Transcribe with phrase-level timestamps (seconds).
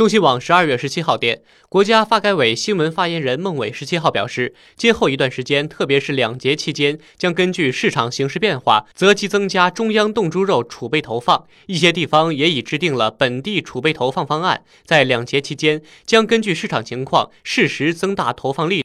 [0.00, 11.46] 中新网十二月十七号电，国家发改委新闻发言人孟伟十七号表示，今后一段时间，特别是两节期间，将根据市场形势变化，择机增加中央冻猪肉储备投放。
[11.66, 18.78] 一些地方也已制定了本地储备投放方案，在两节期间，将根据市场情况适时增大投放力。